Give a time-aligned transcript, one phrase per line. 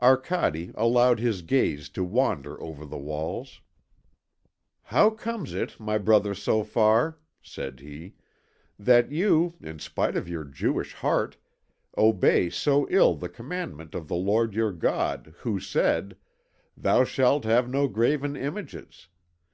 [0.00, 3.60] Arcade allowed his gaze to wander over the walls.
[4.84, 8.14] "How comes it, my brother Sophar," said he,
[8.78, 11.36] "that you, in spite of your Jewish heart,
[11.98, 16.16] obey so ill the commandment of the Lord your God who said:
[16.78, 19.08] 'Thou shalt have no graven images'?